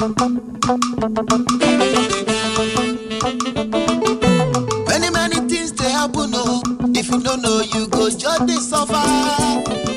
[0.00, 0.16] Many,
[5.10, 6.62] many things they happen, oh.
[6.96, 8.94] If you don't know, you go just they suffer.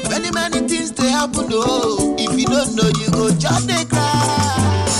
[0.10, 2.18] Many, many things they happen, oh.
[2.20, 4.93] If you don't know, you go just they cry.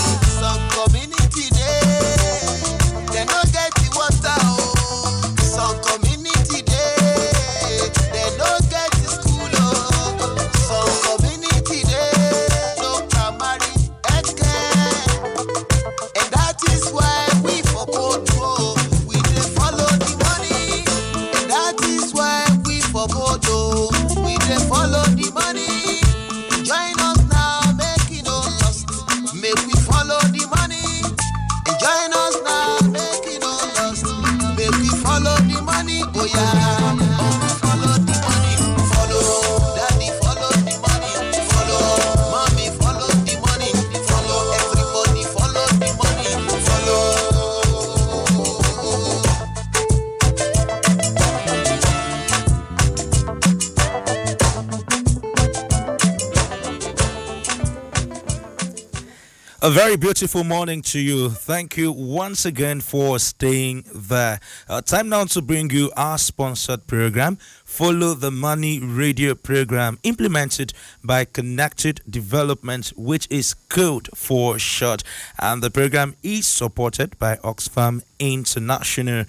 [59.66, 61.30] A very beautiful morning to you.
[61.30, 64.42] Thank you once again for staying there.
[64.68, 70.74] Uh, time now to bring you our sponsored program, Follow the Money radio program, implemented
[71.02, 75.02] by Connected Development, which is CODE for short.
[75.40, 79.24] And the program is supported by Oxfam International.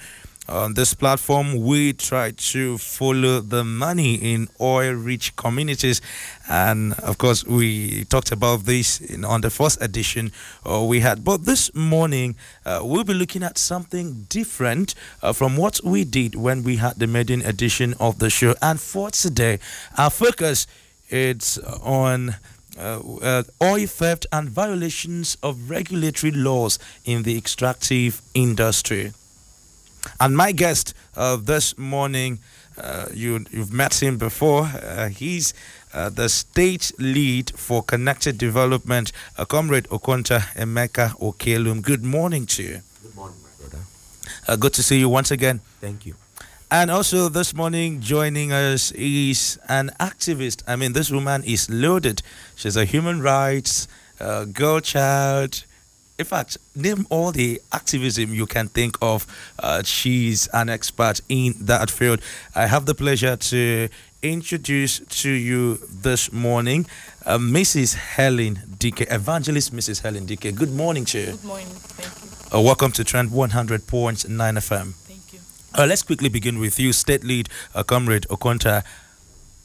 [0.47, 6.03] On this platform, we try to follow the money in oil rich communities.
[6.51, 10.33] And of course, we talked about this in, on the first edition
[10.69, 11.25] uh, we had.
[11.25, 12.37] But this morning,
[12.67, 16.99] uh, we'll be looking at something different uh, from what we did when we had
[16.99, 18.55] the maiden edition of the show.
[18.61, 19.61] And for today,
[19.97, 20.67] our focus
[21.09, 22.37] is on.
[22.77, 29.13] Uh, uh, oil theft and violations of regulatory laws in the extractive industry.
[30.21, 32.39] And my guest uh, this morning,
[32.79, 34.63] uh, you, you've met him before.
[34.63, 35.55] Uh, he's
[35.93, 41.83] uh, the state lead for Connected Development, uh, Comrade Okonta Emeka Okelum.
[41.83, 42.81] Good morning to you.
[43.03, 43.85] Good morning, my brother.
[44.49, 45.61] Uh, good to see you once again.
[45.81, 46.15] Thank you.
[46.71, 50.63] And also this morning joining us is an activist.
[50.67, 52.23] I mean, this woman is loaded.
[52.57, 53.87] She's a human rights
[54.21, 55.65] uh, girl child.
[56.19, 59.27] In fact, name all the activism you can think of.
[59.59, 62.21] Uh, she's an expert in that field.
[62.55, 63.89] I have the pleasure to
[64.23, 66.87] introduce to you this morning
[67.27, 67.95] uh, Mrs.
[67.95, 70.03] Helen Dike, Evangelist Mrs.
[70.03, 70.55] Helen Dike.
[70.55, 71.27] Good morning to you.
[71.33, 71.67] Good morning.
[71.67, 72.59] Thank you.
[72.59, 73.81] Uh, welcome to Trend 100.9
[74.29, 74.93] FM.
[74.95, 75.41] Thank you.
[75.77, 78.85] Uh, let's quickly begin with you, State Lead uh, Comrade Okonta.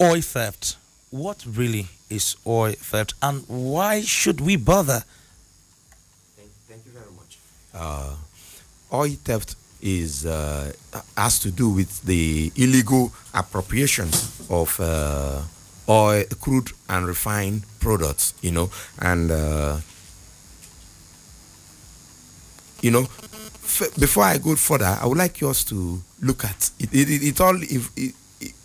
[0.02, 0.78] Oil theft.
[1.12, 5.04] What really is oil theft, and why should we bother?
[6.36, 7.38] Thank, thank you very much.
[7.74, 8.16] Uh,
[8.91, 10.72] oil theft is uh,
[11.18, 14.09] has to do with the illegal appropriation
[14.50, 15.41] of uh,
[15.88, 18.34] oil, crude and refined products.
[18.41, 18.69] You know,
[19.00, 19.78] and uh,
[22.81, 23.08] you know,
[24.00, 26.90] before I go further, I would like us to look at it.
[26.94, 28.16] It, it, it all it, it-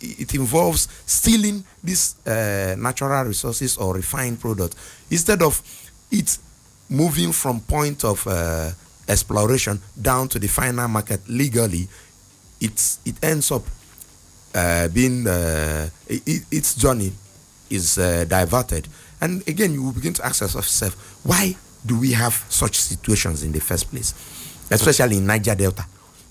[0.00, 4.76] it involves stealing these uh, natural resources or refined products
[5.10, 5.60] instead of
[6.12, 6.38] it
[6.88, 8.70] moving from point of uh,
[9.08, 11.88] exploration down to the final market legally.
[12.60, 13.62] It's it ends up
[14.54, 17.12] uh, being uh, i i- its journey
[17.70, 18.88] is uh, diverted,
[19.20, 20.94] and again you will begin to ask yourself,
[21.24, 24.14] why do we have such situations in the first place,
[24.70, 25.84] especially in Niger Delta?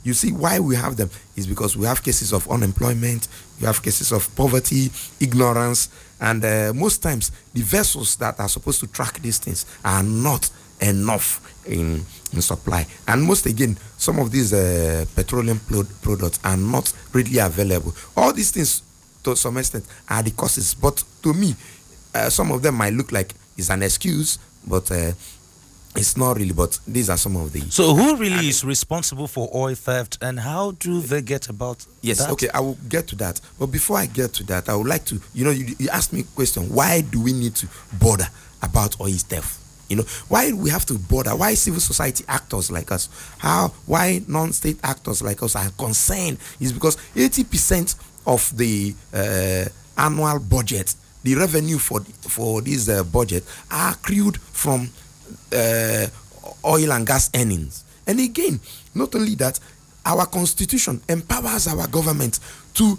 [0.04, 3.28] You see, why we have them is because we have cases of unemployment,
[3.60, 4.92] we have cases of poverty,
[5.22, 5.88] ignorance,
[6.20, 10.50] and uh, most times the vessels that are supposed to track these things are not
[10.84, 12.86] enough in, in supply.
[13.08, 17.94] And most again, some of these uh, petroleum pro- products are not readily available.
[18.18, 18.82] All these things,
[19.24, 20.74] to some extent, are the causes.
[20.74, 21.56] But to me,
[22.14, 25.12] uh, some of them might look like it's an excuse, but uh,
[25.96, 26.54] it's not really.
[26.54, 30.40] But these are some of the So, who really is responsible for oil theft, and
[30.40, 32.32] how do they get about Yes, that?
[32.32, 33.40] okay, I will get to that.
[33.60, 36.12] But before I get to that, I would like to, you know, you, you asked
[36.14, 37.68] me a question why do we need to
[38.02, 38.28] bother
[38.62, 39.60] about oil theft?
[39.90, 41.36] You know, why we have to bother?
[41.36, 43.10] Why civil society actors like us?
[43.38, 43.70] How?
[43.86, 46.38] Why non-state actors like us are concerned?
[46.60, 47.96] Is because 80%
[48.26, 49.66] of the uh,
[49.98, 54.90] annual budget, the revenue for for this uh, budget, are accrued from
[55.54, 56.08] uh,
[56.66, 57.84] oil and gas earnings.
[58.08, 58.60] And again,
[58.96, 59.60] not only that,
[60.06, 62.40] our constitution empowers our government
[62.76, 62.98] to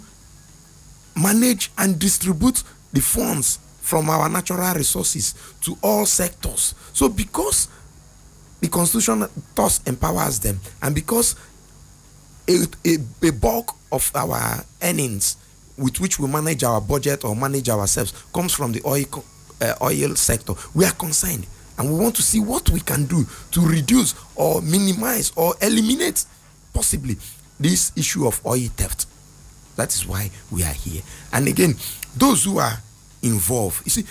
[1.15, 6.73] manage and distribute the funds from our natural resources to all sectors.
[6.91, 7.67] So, because
[8.59, 11.35] the constitution thus empowers them and because
[12.47, 12.97] a, a,
[13.27, 15.37] a bulk of our earnings
[15.77, 19.23] with which we manage our budget or manage ourselves comes from the oil
[19.61, 21.45] uh, oil sector we are concerned.
[21.77, 26.25] And we want to see what we can do to reduce or minimize or eliminate
[26.73, 27.17] possibly
[27.59, 29.05] this issue of oil theft.
[29.75, 31.03] That is why we are here.
[31.33, 31.75] And again
[32.17, 32.79] those who are
[33.25, 33.81] involved.
[33.85, 34.05] You see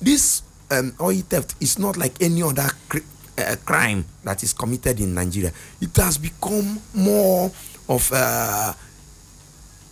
[0.00, 3.02] this um, oil theft is not like any other cri-
[3.38, 5.52] uh, crime that is committed in nigeria.
[5.80, 7.50] It has become more
[7.88, 8.72] of uh,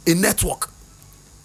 [0.07, 0.71] a network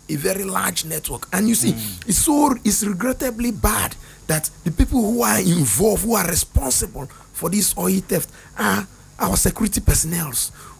[0.10, 1.28] a very large network.
[1.34, 1.72] And you see
[2.08, 3.94] it's so it's regrettably bad
[4.28, 8.88] that the people who are involved who are responsible for this oil theft are
[9.20, 10.32] our security personnel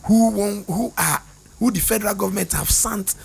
[0.06, 1.22] who won, who are
[1.60, 3.16] who the federal government have sent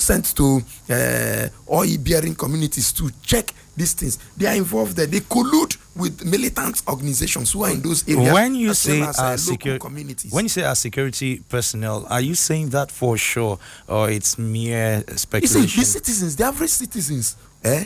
[0.00, 4.18] sent to uh, oil bearing communities to check these things.
[4.36, 5.06] They are involved there.
[5.06, 9.18] They collude with militant organizations who are in those areas when you say well as,
[9.18, 10.32] our local security communities.
[10.32, 13.58] when you say our security personnel are you saying that for sure
[13.88, 15.80] or it's mere You see, speculation?
[15.80, 17.84] the citizens, the average citizens, eh,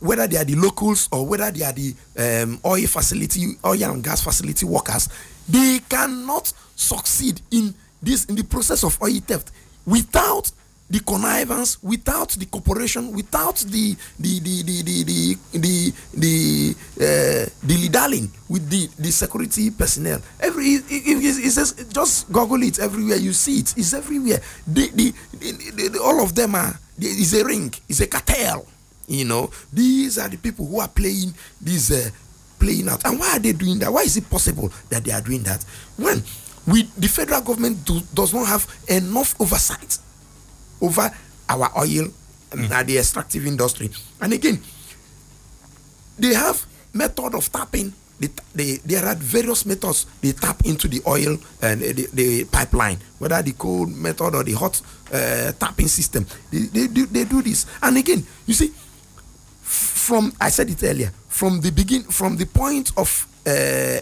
[0.00, 4.02] whether they are the locals or whether they are the um, oil facility, oil and
[4.02, 5.08] gas facility workers,
[5.48, 9.50] they cannot succeed in this in the process of oil theft
[9.86, 10.50] without
[10.88, 17.46] the connivance, without the cooperation, without the the the the the the the, the, uh,
[17.66, 20.20] the with the the security personnel.
[20.38, 23.74] Every it, it, just google it everywhere you see it.
[23.76, 24.40] It's everywhere.
[24.66, 28.66] The, the, the, the all of them are is a ring, is a cartel.
[29.08, 32.10] You know, these are the people who are playing these uh,
[32.60, 33.04] playing out.
[33.04, 33.92] And why are they doing that?
[33.92, 35.64] Why is it possible that they are doing that?
[35.96, 36.22] When
[36.66, 39.98] we the federal government do, does not have enough oversight
[40.80, 41.10] over
[41.48, 42.08] our oil
[42.52, 43.90] and the extractive industry.
[44.20, 44.60] And again,
[46.18, 47.92] they have method of tapping.
[48.18, 52.98] They, they, there are various methods they tap into the oil and the, the pipeline,
[53.18, 54.80] whether the cold method or the hot
[55.12, 56.26] uh, tapping system.
[56.50, 57.66] They, they, do, they do this.
[57.82, 58.72] And again, you see,
[59.62, 63.50] from I said it earlier, from the begin, from the point of uh,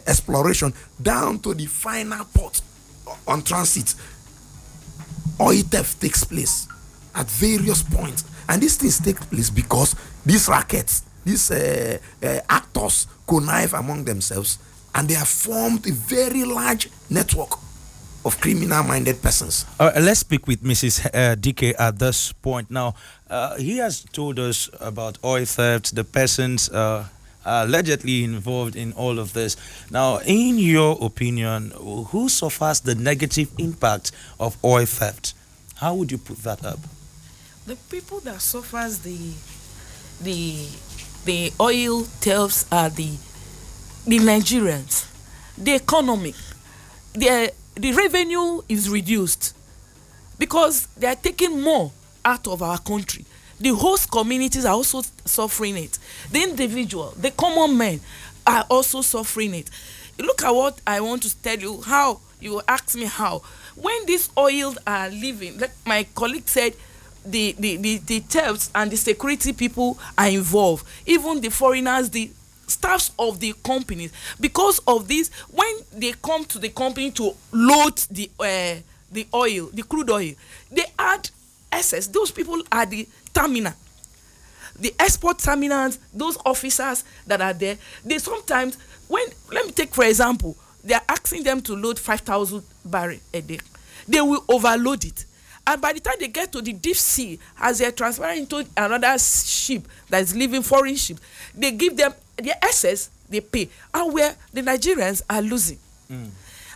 [0.06, 2.61] exploration down to the final port
[3.26, 3.94] on transit,
[5.40, 6.69] oil theft takes place
[7.14, 9.94] at various points and these things take place because
[10.26, 14.58] these rackets these uh, uh, actors connive among themselves
[14.94, 17.58] and they have formed a very large network
[18.25, 21.06] of criminal minded persons Uh, let's speak with Mrs.
[21.12, 22.70] Uh, Dike at this point.
[22.70, 22.94] Now,
[23.28, 27.04] uh, he has told us about oil theft, the persons uh,
[27.44, 29.56] allegedly involved in all of this.
[29.91, 31.70] Now, in your opinion,
[32.11, 35.35] who suffers the negative impact of oil theft?
[35.76, 36.79] How would you put that up?
[37.67, 39.17] the people that suffers the
[40.23, 40.69] the
[41.25, 43.11] the oil thefts are the
[44.06, 45.08] the nigerians
[45.56, 46.35] the economy
[47.14, 49.56] the the revenue is reduced
[50.38, 51.90] because they are taking more
[52.25, 53.25] out of our country
[53.64, 55.99] the host communities are also suffering it.
[56.31, 58.00] The individual the common men
[58.46, 59.70] are also suffering it.
[60.19, 63.43] Look at what i want to tell you how you ask me how.
[63.75, 66.75] When these oils are leaving like my colleague said
[67.25, 70.87] the the the the thefts and the security people are involved.
[71.06, 72.30] Even the foreigners the
[72.66, 74.12] staffs of the companies.
[74.38, 78.80] Because of this when they come to the company to load the uh,
[79.11, 80.33] the oil the crude oil
[80.71, 81.30] they add
[81.73, 82.06] excess.
[82.09, 83.73] Those people are the terminal
[84.79, 88.76] the export terminals those officers that are there they sometimes
[89.09, 93.19] when let me take for example they are asking them to load five thousand barrel
[93.33, 93.59] a day.
[94.07, 95.25] They will overload it.
[95.67, 98.67] And by the time they get to the deep sea as they are transferring into
[98.76, 101.17] another ship that is leaving foreign ship
[101.55, 103.71] they give them their excess they pay.
[103.95, 105.79] And where the nigerians are losing.
[106.11, 106.29] Mm.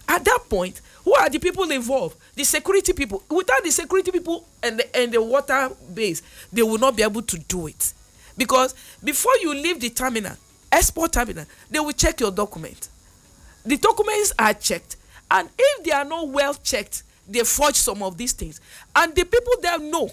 [0.08, 2.18] At that point who are the people involved?
[2.34, 3.22] The security people.
[3.30, 6.20] Without the security people and the and the water base
[6.52, 7.94] they will not be able to do it.
[8.36, 10.36] Because before you leave the terminal
[10.70, 12.88] export terminal they will check your document.
[13.64, 14.96] The documents are checked.
[15.30, 18.60] And if they are not well checked they forge some of these things.
[18.94, 20.10] And the people there know.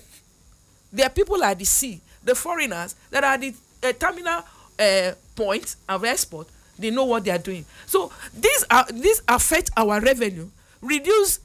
[0.93, 1.99] Their people at the sea.
[2.23, 4.43] The foreigners that are the uh, terminal
[4.79, 6.47] uh, point of export
[6.79, 7.65] they know what they are doing.
[7.85, 10.49] So these are these affect our revenue
[10.81, 11.39] reduce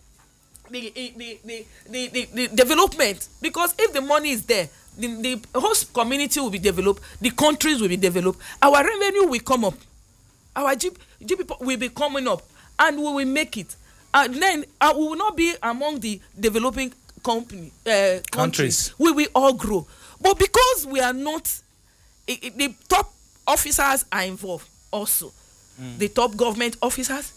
[0.70, 4.68] the the the the the, the, development because if the money is there
[4.99, 5.06] the
[5.52, 9.64] the host community will be developed the countries will be developed our revenue will come
[9.64, 9.75] up
[10.54, 10.90] our G,
[11.22, 12.42] GDP will be coming up
[12.78, 13.75] and we will make it
[14.14, 16.92] and then uh, we will not be among the developing
[17.25, 18.90] company uh, countries.
[18.90, 18.94] Countries.
[18.99, 19.87] we will all grow
[20.20, 21.60] but because we are not
[22.28, 23.12] i i the top
[23.46, 25.32] officers are involved also
[25.99, 27.32] the top government officers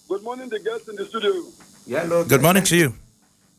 [0.09, 1.33] Good morning, the guests in the studio.
[1.87, 2.25] Yeah, hello.
[2.25, 2.93] Good morning to you.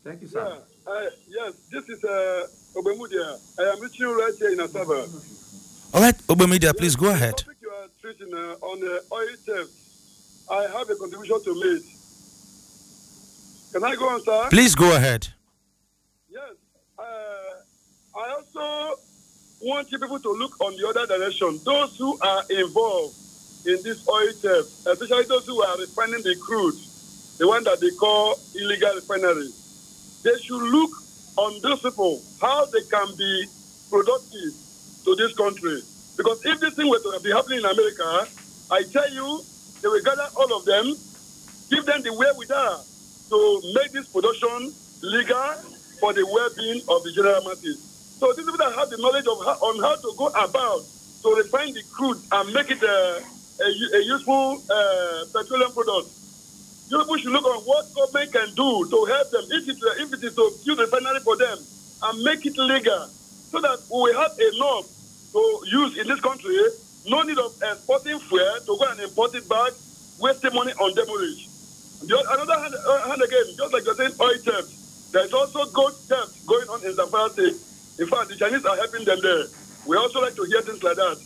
[0.04, 2.46] Thank you, Yeah, uh, yes, this is uh,
[2.78, 3.40] Obemudia.
[3.58, 5.02] I am reaching you right here in Asaba.
[5.94, 7.32] All right, Obemedia, please go ahead.
[7.38, 9.70] The topic you are treating uh, on uh, oil theft,
[10.50, 11.82] I have a contribution to make.
[13.72, 14.48] Can I go on, sir?
[14.50, 15.26] Please go ahead.
[16.30, 16.54] Yes.
[16.98, 17.02] Uh,
[18.16, 19.00] I also
[19.60, 21.58] want you people to look on the other direction.
[21.64, 23.16] Those who are involved
[23.66, 26.76] in this oil theft, especially those who are refining the crude,
[27.38, 29.48] the one that they call illegal refinery,
[30.22, 30.90] they should look
[31.38, 33.46] on those people, how they can be
[33.90, 34.52] productive
[35.04, 35.80] to this country.
[36.16, 38.26] Because if this thing were to be happening in America,
[38.70, 39.40] I tell you,
[39.80, 40.84] they will gather all of them,
[41.70, 42.84] give them the wherewithal
[43.30, 45.54] to make this production legal
[46.00, 47.78] for the well-being of the general masses.
[48.18, 50.82] So these people that have the knowledge of how, on how to go about
[51.22, 53.22] to refine the crude and make it a
[54.02, 56.17] useful uh, petroleum product.
[56.90, 59.44] You people should look on what government can do to help them.
[59.50, 61.58] If it, if it is to build refinery for them
[62.02, 63.08] and make it legal,
[63.50, 64.86] so that we have enough
[65.32, 66.56] to use in this country.
[67.06, 69.72] No need of exporting fuel to go and import it back,
[70.20, 71.48] wasting money on demolish.
[72.04, 74.68] The oth- another hand, uh, hand again, just like you're saying oil theft,
[75.12, 77.56] there's also gold theft going on in Zamfara State.
[77.98, 79.44] In fact, the Chinese are helping them there.
[79.86, 81.16] We also like to hear things like that.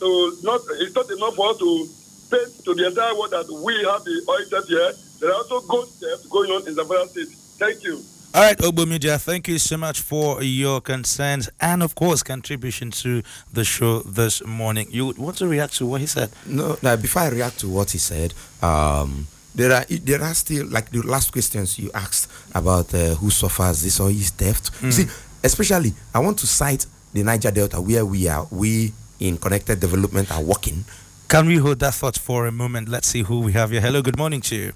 [0.00, 0.06] So
[0.42, 1.88] not it's not enough for us to
[2.30, 4.92] paint to the entire world that we have the oil theft here.
[5.20, 7.28] There are also gold theft going on in Zamfara State.
[7.58, 8.02] Thank you.
[8.32, 12.92] All right, Ogbo Media, thank you so much for your concerns and, of course, contribution
[12.92, 13.22] to
[13.52, 14.86] the show this morning.
[14.90, 16.30] You want to react to what he said?
[16.46, 18.32] No, now before I react to what he said,
[18.62, 23.30] um, there are there are still like the last questions you asked about uh, who
[23.30, 24.70] suffers this oil theft.
[24.80, 25.06] You see,
[25.42, 28.46] especially I want to cite the Niger Delta where we are.
[28.52, 30.84] We in connected development are working.
[31.30, 32.88] Can we hold that thought for a moment?
[32.88, 33.80] Let's see who we have here.
[33.80, 34.72] Hello, good morning to you.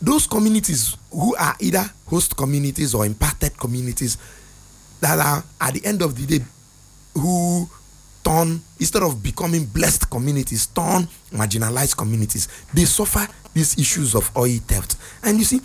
[0.00, 4.16] those communities who are either host communities or impacted communities
[5.00, 6.44] that are at the end of the day
[7.14, 7.68] who
[8.24, 12.48] turn instead of becoming blessed communities turn marginalized communities.
[12.74, 14.96] They suffer these issues of oil theft.
[15.22, 15.60] And you see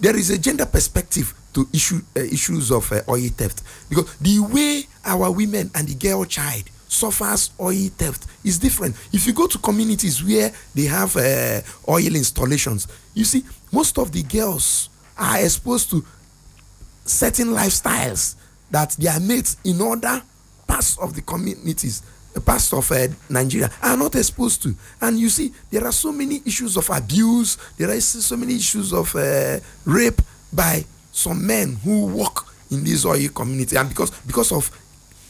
[0.00, 3.62] there is a gender perspective to issue uh, issues of uh, oil theft.
[3.88, 8.94] Because the way our women and the girl child suffers oil theft is different.
[9.12, 14.12] If you go to communities where they have uh, oil installations you see most of
[14.12, 14.88] the girls
[15.18, 16.04] are exposed to
[17.04, 18.36] certain lifestyles
[18.70, 20.22] that their mates in other
[20.98, 24.74] of the communities the parts of uh, nigeria are not exposed to.
[25.00, 28.92] And you see there are so many issues of abuse there are so many issues
[28.92, 30.20] of uh, rape
[30.52, 33.76] by some men who work in this oil community.
[33.76, 34.70] And because because of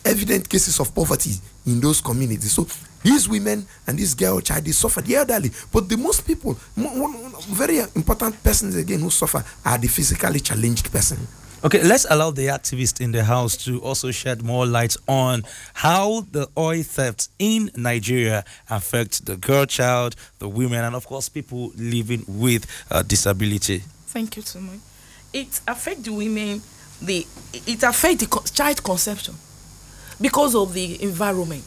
[0.04, 1.32] evident cases of poverty
[1.66, 2.52] in those communities.
[2.52, 2.66] So
[3.02, 5.50] these women and this girl child they suffer the elderly.
[5.73, 10.40] But the most people one, one very important persons again who suffer are the physically
[10.40, 11.18] challenged person
[11.64, 16.23] Okay, let's allow the activist in the house to also shed more light on how
[16.33, 21.71] the oil theft in Nigeria affects the girl child, the women, and of course people
[21.76, 23.78] living with uh, disability.
[24.07, 24.81] Thank you so much.
[25.33, 26.62] It affects the women.
[27.00, 29.35] The it affects the child conception
[30.21, 31.62] because of the environment.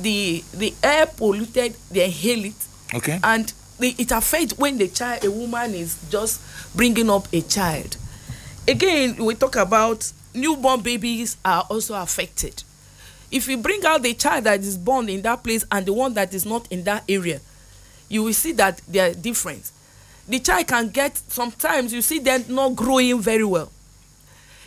[0.00, 1.74] The the air polluted.
[1.90, 3.20] They inhale it, Okay.
[3.22, 6.40] and the, it affects when the child, a woman is just
[6.74, 7.98] bringing up a child.
[8.70, 12.62] Again, we talk about newborn babies are also affected.
[13.28, 16.14] If you bring out the child that is born in that place and the one
[16.14, 17.40] that is not in that area,
[18.08, 19.72] you will see that they are different.
[20.28, 23.72] The child can get sometimes you see them not growing very well.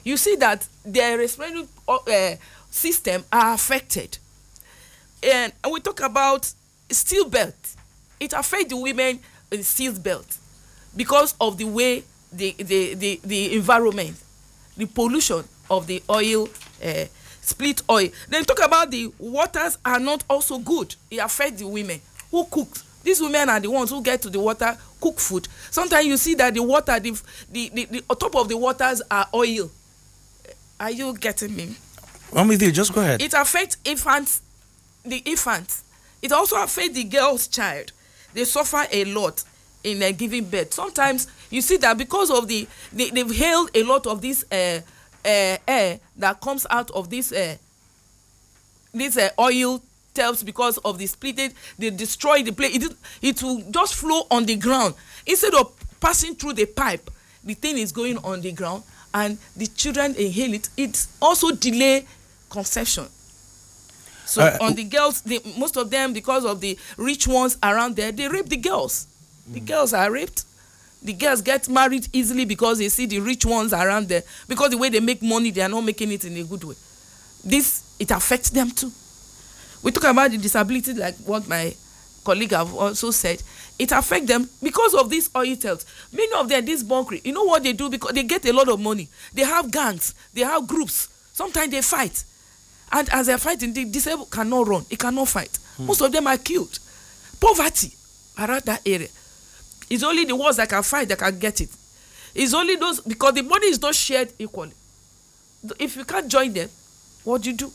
[0.04, 2.36] You see that their respiratory uh,
[2.70, 4.18] system are affected
[5.24, 6.52] and, and we talk about
[6.90, 7.56] steel belt
[8.20, 10.38] it affects the women in steel belt
[10.94, 14.16] because of the way the the the the environment
[14.78, 16.50] the pollution of the oil
[16.84, 17.06] uh,
[17.42, 18.10] split oil.
[18.30, 20.96] Then talk about the waters are not also good.
[21.12, 22.70] E affect the women who cook.
[23.04, 25.48] These women are the ones who get to the water cook food.
[25.70, 27.12] Sometimes you see that the water the
[27.52, 29.70] the the, the top of the waters are oil.
[30.80, 31.76] Are you getting me?
[32.36, 32.72] I'm with you.
[32.72, 33.22] Just go ahead.
[33.22, 34.42] it affect infants
[35.06, 35.84] the infants.
[36.22, 37.92] It also affect the girl's child.
[38.34, 39.44] They suffer a lot
[39.84, 43.84] in uh, giving birth sometimes you see that because of the they they've hailed a
[43.84, 44.80] lot of this uh,
[45.26, 47.56] uh, air that comes out of this uh,
[48.94, 49.82] this uh, oil
[50.14, 52.76] taps because of the splitted they destroy the place.
[52.76, 54.94] It it will just flow on the ground.
[55.26, 57.10] Instead of passing through the pipe
[57.44, 60.70] the thing is going on the ground and the children inhale it.
[60.78, 62.06] It also delay
[62.50, 63.08] conception.
[64.26, 67.96] So Uh, on the girls the most of them because of the rich ones around
[67.96, 69.08] there they rape the girls
[69.48, 70.46] the girls are raped.
[71.02, 74.78] The girls get married easily because they see the rich ones around there because the
[74.78, 76.76] way they make money they are not making it in a good way.
[77.44, 78.92] This it affects them too.
[79.84, 81.76] We talk about the disability like what my
[82.24, 83.44] colleague have also said.
[83.78, 87.44] It affects them because of this oil theft many of them this bunkering you know
[87.44, 87.90] what they do?
[87.90, 89.10] Because they get a lot of money.
[89.34, 90.16] They have gangs.
[90.34, 91.10] They have groups.
[91.34, 92.24] Sometimes they fight.
[92.94, 94.86] And as they are fighting the disabled cannot run.
[94.90, 95.60] He cannot fight.
[95.80, 96.80] Most of them are killed.
[97.42, 97.92] Poverty
[98.40, 99.10] around that area
[99.94, 101.70] it's only the ones that can fight that can get it.
[102.34, 104.72] It's only those because the money is not shared equally.
[105.80, 106.70] If you can't join them
[107.24, 107.72] what do you do?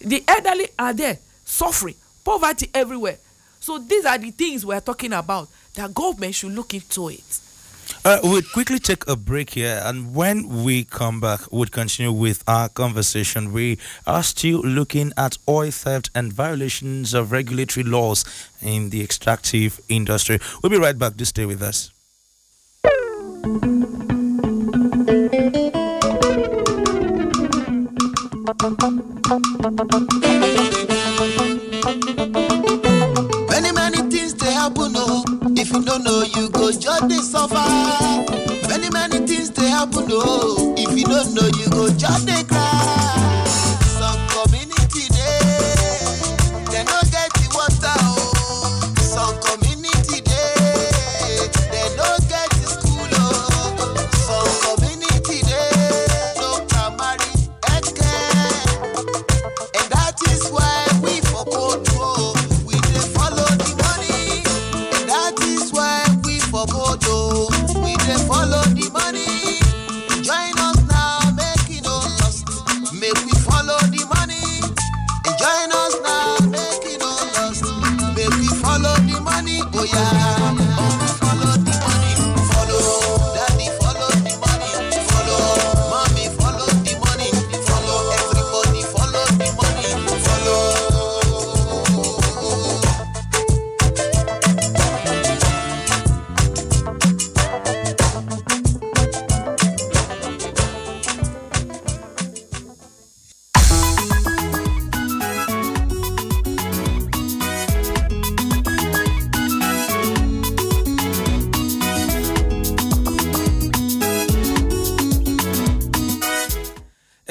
[0.00, 3.18] The elderly are there suffering poverty everywhere.
[3.60, 7.40] So these are the things we are talking about that government should look into it
[8.04, 12.42] Uh, we'll quickly take a break here, and when we come back, we'll continue with
[12.48, 13.52] our conversation.
[13.52, 18.24] We are still looking at oil theft and violations of regulatory laws
[18.60, 20.40] in the extractive industry.
[20.62, 21.14] We'll be right back.
[21.14, 21.92] Just stay with us.
[35.72, 37.54] you don't know, you go just they suffer.
[38.68, 40.74] Many, many things they happen, oh.
[40.76, 43.51] If you don't know, you go just they cry.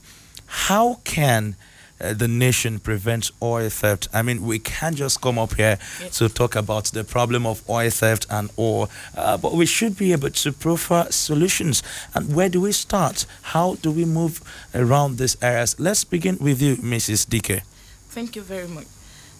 [0.47, 1.57] How can
[2.01, 4.09] uh, the nation prevent oil theft.
[4.13, 5.79] I mean, we can't just come up here
[6.13, 10.13] to talk about the problem of oil theft and oil, uh, but we should be
[10.13, 11.83] able to proffer solutions.
[12.15, 13.27] And where do we start?
[13.43, 14.41] How do we move
[14.75, 15.79] around these areas?
[15.79, 17.29] Let's begin with you, Mrs.
[17.29, 17.63] Dike.
[18.09, 18.87] Thank you very much.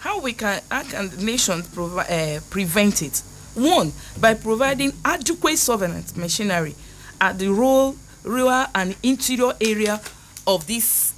[0.01, 3.23] how we can how can the nation uh, prevent it
[3.55, 6.75] one by providing adequate surveillance machinery
[7.21, 7.95] at the rural
[8.25, 10.01] rural and interior area
[10.47, 11.13] of this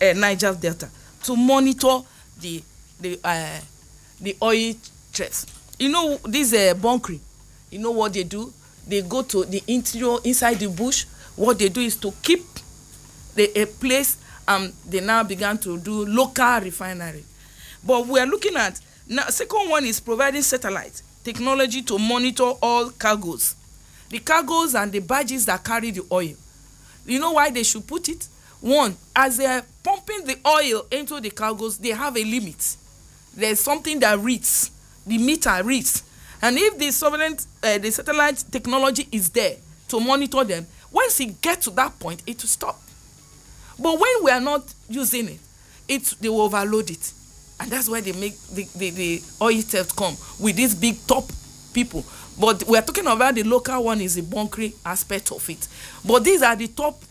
[0.00, 0.88] uh, niger delta
[1.24, 2.00] to monitor
[2.40, 2.62] the
[3.00, 3.60] the uh,
[4.20, 4.74] the oil
[5.12, 5.46] threats.
[5.78, 7.20] You know this uh, bunkering
[7.70, 8.52] you know what they do?
[8.86, 11.04] They go to the interior inside the bush.
[11.36, 12.44] What they do is to keep
[13.34, 14.16] the a place
[14.48, 17.24] and they now began to do local refinery.
[17.86, 22.90] But we are looking at now second one is providing satellite technology to monitor all
[22.90, 23.54] cargoes.
[24.10, 26.34] The cargoes and the barges that carry the oil.
[27.06, 28.26] You know why they should put it
[28.60, 32.76] one as they are pumping the oil into the cargoes they have a limit.
[33.34, 34.70] There is something that reads
[35.06, 36.02] the meter reads.
[36.42, 39.56] And if the surveillance uh, the satellite technology is there
[39.88, 42.78] to monitor them once it gets to that point it will stop.
[43.78, 45.40] But when we are not using it
[45.88, 47.12] it they will overload it.
[47.58, 51.24] And that's why they make the the the oil theft come with these big top
[51.72, 52.04] people.
[52.38, 55.68] But we are talking about the local one is the bunkering aspect of it.
[56.04, 57.02] But these are the top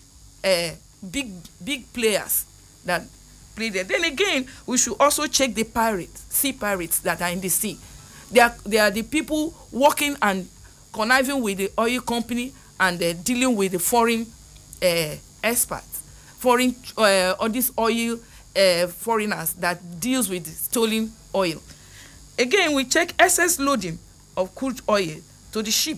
[0.43, 1.31] uh, big
[1.63, 2.45] big players
[2.85, 3.03] that
[3.55, 3.83] play there.
[3.83, 7.77] Then again we should also check the pirates sea pirates that are in the sea.
[8.31, 10.47] They are they are the people working and
[10.93, 14.25] conniving with the oil company and uh, dealing with the foreign
[14.81, 16.01] uh, experts.
[16.37, 18.19] Foreign uh, all these oil
[18.55, 21.61] uh, foreigners that deals with stolen oil.
[22.37, 23.99] Again we check excess loading
[24.37, 25.15] of crude oil
[25.51, 25.97] to the ship.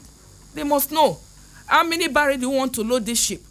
[0.53, 1.19] They must know.
[1.67, 3.41] How many barrels do you want to load this ship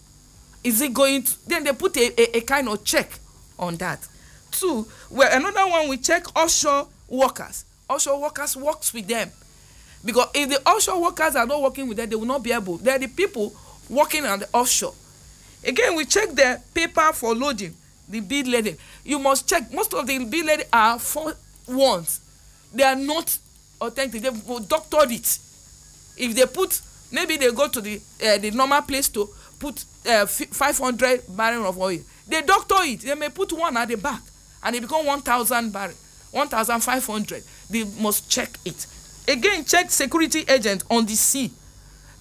[0.63, 3.11] is it going to then they put a a, a kind of check
[3.59, 4.07] on that.
[4.51, 7.65] Two well another one we check offshore workers.
[7.89, 9.31] Offshore workers works with them.
[10.05, 12.77] Because if the offshore workers are not working with them they will not be able
[12.79, 13.53] they are the people
[13.89, 14.95] working on the offshore.
[15.65, 17.75] Again we check the paper for loading
[18.09, 21.35] the bid loading you must check most of the bid loading are four
[21.69, 22.21] ones.
[22.73, 23.37] They are not
[23.81, 25.39] authentic They've doctored it.
[26.17, 26.81] If they put
[27.13, 31.67] maybe they go to the uh, the normal place to put uh, five hundred barrel
[31.67, 31.99] of oil.
[32.27, 33.01] They doctor it.
[33.01, 34.23] They may put one at the back
[34.63, 35.95] and e become one thousand barrel
[36.31, 37.43] one thousand five hundred.
[37.69, 38.87] They must check it.
[39.29, 41.51] Again check security agent on the sea.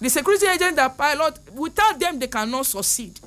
[0.00, 3.18] The security agent that pilot without them they cannot succeed.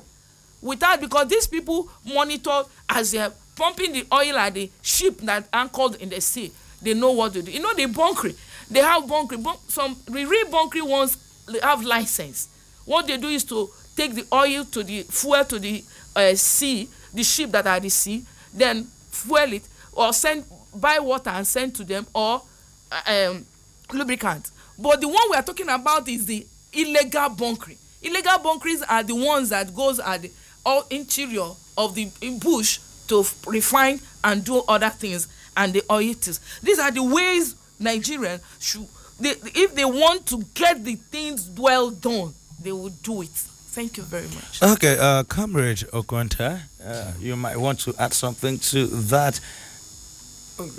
[0.60, 5.94] Without because these people monitor as they pumping the oil at the ship that anchored
[5.96, 6.50] in the sea.
[6.82, 7.50] They know what to do.
[7.50, 8.34] You know the bunkering
[8.70, 11.16] they have bunkering bunk some the real bunkering ones
[11.62, 12.48] have license.
[12.84, 15.84] What they do is to take the oil to the fuel to the
[16.16, 21.30] uh, sea the ship that are the sea then fuel it or send buy water
[21.30, 22.42] and send to them or
[22.90, 23.46] uh, um,
[23.92, 24.50] lubricant.
[24.78, 29.14] But the one we are talking about is the illegal bunkering illegal bunkerings are the
[29.14, 30.30] ones that goes at the
[30.64, 32.08] all interior of the
[32.40, 32.78] bush
[33.08, 36.14] to refine and do other things and the oil
[36.62, 38.86] these are the ways nigerians should
[39.20, 43.96] they if they want to get the things well done they will do it thank
[43.96, 44.62] you very much.
[44.62, 49.40] Okay, uh, comrade Okonta, uh, you might want to add something to that.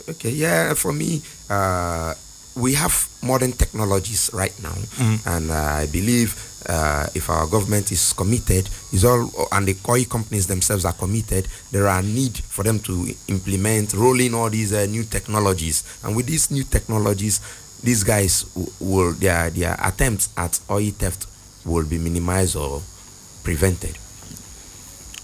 [0.09, 2.13] Okay, yeah, for me, uh,
[2.55, 4.73] we have modern technologies right now,
[5.25, 5.53] and uh,
[5.83, 6.33] I believe
[6.69, 11.47] uh, if our government is committed, is all and the oil companies themselves are committed,
[11.71, 16.27] there are need for them to implement, rolling all these uh, new technologies, and with
[16.27, 17.41] these new technologies,
[17.83, 21.27] these guys w- will their their attempts at oil theft
[21.65, 22.81] will be minimized or
[23.43, 23.97] prevented.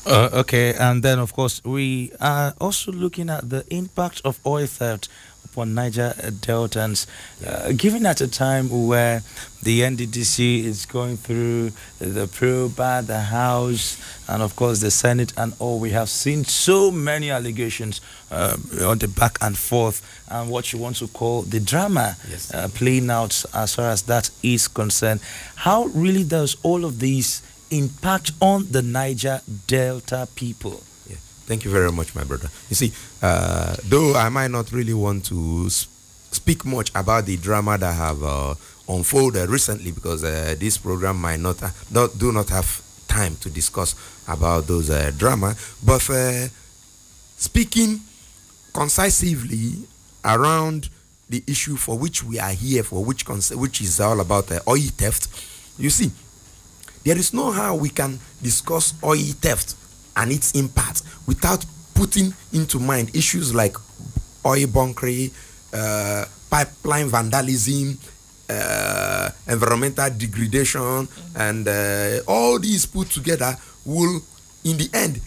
[0.04, 4.66] Uh, okay, and then of course we are also looking at the impact of oil
[4.66, 5.08] theft
[5.52, 7.06] upon Niger Deltans,
[7.46, 9.22] uh, given at a time where
[9.64, 13.98] the NDDC is going through the probe at the House
[14.30, 15.80] and of course the Senate and all.
[15.80, 18.00] We have seen so many allegations
[18.32, 22.54] uh, on the back and forth and what you want to call the drama Yes.
[22.54, 25.20] uh, playing out as far as that is concerned.
[25.56, 30.82] How really does all of this impact on the Niger Delta people?
[31.46, 32.50] Thank you very much, my brother.
[32.70, 37.78] You see, uh, though I might not really want to speak much about the drama
[37.78, 38.56] that have uh,
[38.88, 43.96] unfolded recently because uh, this program might not, not do not have time to discuss
[44.28, 46.48] about those uh, drama, but uh,
[47.38, 48.00] speaking
[48.74, 49.86] concisively
[50.24, 50.90] around
[51.30, 54.78] the issue for which we are here for, which which is all about uh, oil
[54.98, 55.28] theft.
[55.78, 56.12] You see,
[57.04, 59.76] there is no how we can discuss oil theft
[60.16, 63.76] and its impact without putting into mind issues like
[64.46, 65.32] oil bunkering,
[65.74, 67.98] uh, pipeline vandalism,
[68.50, 74.22] uh, environmental degradation, and uh, all these put together will,
[74.66, 75.22] in the end,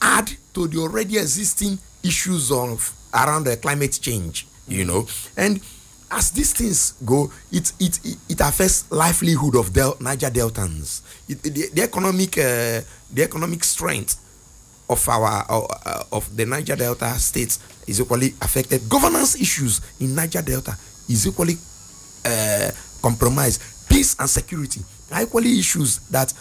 [0.00, 5.06] add to the already existing issues of around the climate change, you know,
[5.36, 5.60] and
[6.10, 11.02] as these things go, it it it, affects livelihood of Del- Niger Deltans.
[11.28, 12.80] It, the, the economic uh,
[13.12, 14.16] the economic strength
[14.88, 18.88] of our uh, of the Niger Delta states is equally affected.
[18.88, 20.76] Governance issues in Niger Delta
[21.08, 21.56] is equally
[22.24, 22.70] uh,
[23.02, 23.62] compromised.
[23.88, 24.80] Peace and security
[25.12, 26.32] are equally issues that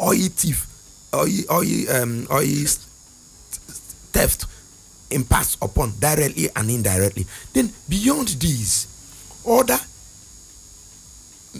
[0.00, 0.66] oil thief,
[1.14, 2.66] oil, oil, um, oil
[4.12, 4.46] theft
[5.10, 7.26] impacts upon directly and indirectly.
[7.52, 8.86] Then beyond these,
[9.46, 9.78] other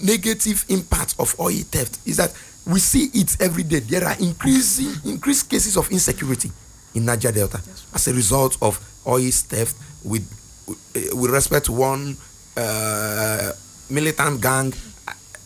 [0.02, 2.32] negative impacts of oil theft is that
[2.66, 3.80] we see it every day.
[3.80, 6.50] There are increasing increased cases of insecurity
[6.94, 7.60] in Niger Delta
[7.94, 10.22] as a result of oil theft with
[10.68, 12.16] uh, with respect to one
[12.56, 13.52] uh,
[13.90, 14.72] militant gang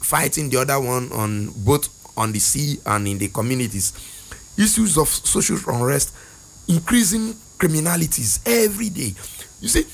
[0.05, 3.93] fighting the other one on both on the sea and in the communities.
[4.57, 6.15] Issues of social unrest,
[6.69, 9.15] increasing criminalities every day.
[9.61, 9.87] You see,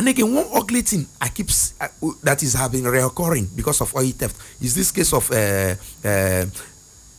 [0.00, 1.86] and again, one ugly thing I keep uh,
[2.22, 5.74] that is having reoccurring because of oil theft is this case of uh,
[6.08, 6.46] uh,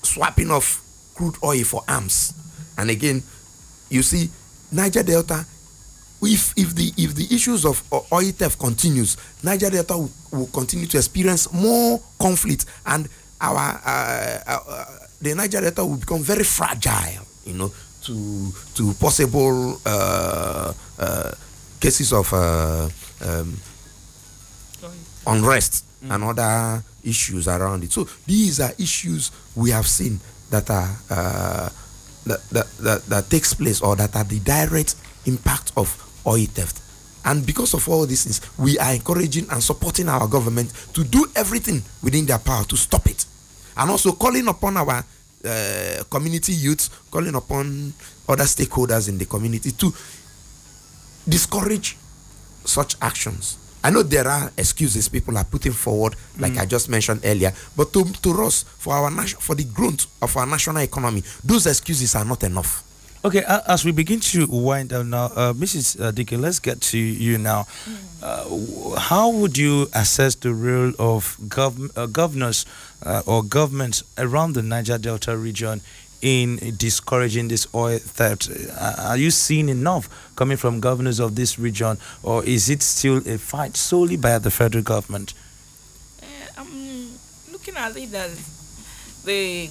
[0.01, 0.65] swapping of
[1.13, 2.33] crude oil for arms.
[2.79, 3.21] And again,
[3.91, 4.31] you see,
[4.71, 5.45] Niger Delta,
[6.23, 10.47] if if the if the issues of o- oil theft continues, Niger Delta will, will
[10.47, 13.07] continue to experience more conflict, and
[13.39, 14.85] our uh, uh, uh,
[15.21, 17.27] the Niger Delta will become very fragile.
[17.45, 17.71] You know,
[18.05, 21.31] to to possible uh, uh,
[21.81, 22.87] cases of uh,
[23.25, 23.57] um,
[25.27, 27.91] unrest and other issues around it.
[27.91, 31.69] So these are issues we have seen that are uh,
[32.25, 35.89] that, that, that that takes place or that are the direct impact of
[36.25, 36.79] oil theft.
[37.25, 41.25] And because of all these things, we are encouraging and supporting our government to do
[41.35, 43.25] everything within their power to stop it.
[43.77, 45.05] And also calling upon our
[45.45, 47.93] uh, community youths, calling upon
[48.27, 49.93] other stakeholders in the community to
[51.27, 51.97] discourage
[52.65, 53.57] such actions.
[53.83, 57.91] I know there are excuses people are putting forward, like I just mentioned earlier, but
[57.93, 62.13] to, to us, for our nation, for the growth of our national economy, those excuses
[62.15, 62.83] are not enough.
[63.25, 65.99] Okay, a- as we begin to wind down now, uh, Mrs.
[65.99, 67.65] Uh, Dickey, let's get to you now.
[68.21, 72.65] Uh, how would you assess the role of gov- uh, governors
[73.03, 75.81] uh, or governments around the Niger Delta region
[76.21, 78.49] in discouraging this oil theft?
[78.77, 83.17] Uh, are you seeing enough coming from governors of this region, or is it still
[83.27, 85.33] a fight solely by the federal government?
[86.21, 86.25] Eh,
[86.57, 87.11] I'm
[87.51, 88.29] looking at it that
[89.25, 89.69] the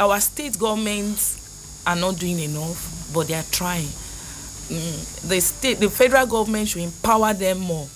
[0.00, 3.86] our state governments are not doing enough, but they are trying.
[3.86, 7.86] Mm, the state, the federal government should empower them more.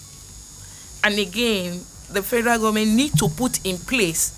[1.02, 4.34] And again, the federal government need to put in place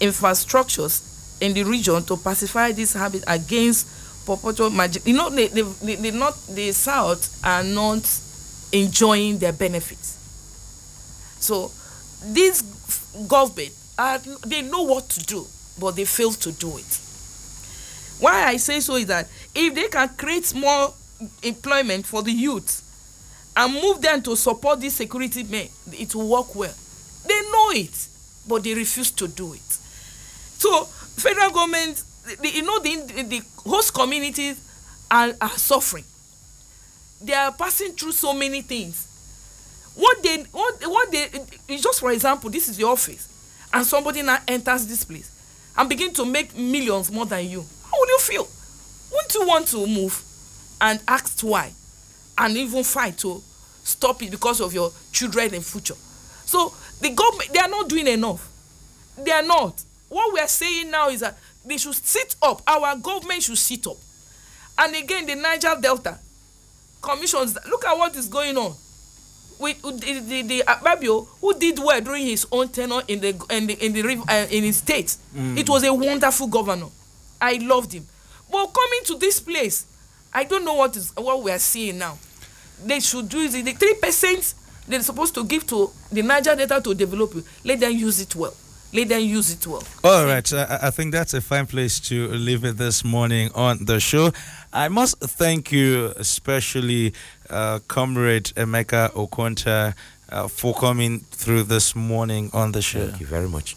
[0.00, 1.11] infrastructures
[1.42, 3.86] in the region to pacify this habit against
[4.24, 5.06] perpetual magic.
[5.06, 8.08] You know, the the, the, the not the south are not
[8.72, 10.16] enjoying their benefits.
[11.40, 11.72] So
[12.24, 12.62] this
[13.28, 15.46] government are they know what to do
[15.78, 17.00] but they fail to do it
[18.20, 20.92] why i say so is that if they can create more
[21.42, 22.78] employment for the youth
[23.56, 26.72] and move them to support these security men it will work well
[27.26, 28.08] they know it
[28.48, 29.60] but they refuse to do it
[30.58, 32.02] so federal government
[32.40, 34.60] the, you know the, the host communities
[35.10, 36.04] are are suffering.
[37.20, 39.08] They are passing through so many things.
[39.94, 41.28] What they what what they
[41.76, 43.28] just for example this is your office
[43.72, 45.30] and somebody now enters this place
[45.76, 47.64] and begin to make millions more than you.
[47.90, 48.48] How will you feel?
[49.12, 50.22] Won't you want to move
[50.80, 51.70] and ask why
[52.38, 53.42] and even fight to
[53.84, 55.94] stop it because of your children in future?
[56.46, 58.48] So the government they are not doing enough.
[59.18, 62.60] They are not what we are saying now is that they should sit up.
[62.66, 63.96] Our government should sit up.
[64.78, 66.18] And again the niger delta
[67.00, 68.74] commissions look at what is going on
[69.58, 73.66] with the the the Akpabio who did well during his own tenure in the in
[73.66, 75.16] the in the riv- uh, in his state.
[75.34, 76.86] It was a wonderful governor.
[77.40, 78.06] I loved him.
[78.50, 79.86] But coming to this place
[80.34, 82.18] i don't know what is what we are seeing now.
[82.84, 84.54] They should do the three percent
[84.88, 88.20] they are supposed to give to the niger delta to develop it let them use
[88.20, 88.54] it well
[88.92, 92.28] let them use it well All right, I, I think that's a fine place to
[92.28, 94.32] leave it this morning on the show.
[94.72, 97.14] I must thank you, especially
[97.48, 99.94] uh, Comrade Emeka Okonta,
[100.28, 103.06] uh, for coming through this morning on the show.
[103.06, 103.76] Thank you very much.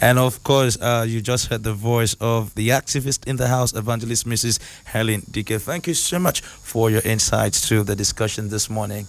[0.00, 3.72] And of course, uh, you just heard the voice of the activist in the house,
[3.74, 4.58] evangelist Mrs.
[4.84, 5.60] Helen Dike.
[5.60, 9.06] Thank you so much for your insights to the discussion this morning.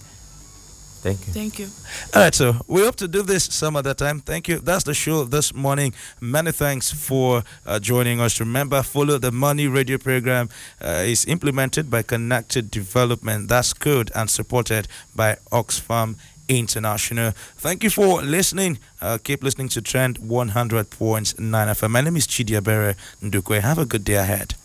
[1.01, 1.33] Thank you.
[1.33, 1.67] Thank you.
[2.13, 4.19] All right, so we hope to do this some other time.
[4.19, 4.60] Thank you.
[4.60, 5.93] That's the show this morning.
[6.19, 8.39] Many thanks for uh, joining us.
[8.39, 10.49] Remember, follow the Money Radio program.
[10.81, 13.47] Uh, is implemented by Connected Development.
[13.47, 16.15] That's CODE and supported by Oxfam
[16.49, 17.31] International.
[17.57, 18.79] Thank you for listening.
[19.01, 21.89] Uh, keep listening to Trend 100.9 FM.
[21.91, 23.62] My name is Chidiebere Ndukwe.
[23.62, 24.55] Have a good day ahead.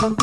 [0.00, 0.16] Many,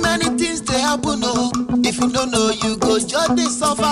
[0.00, 1.52] many things they happen, oh.
[1.84, 3.82] If you don't know, you go just they suffer.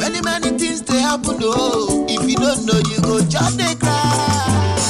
[0.00, 2.06] Many, many things they happen, oh.
[2.08, 4.81] If you don't know, you go just they cry.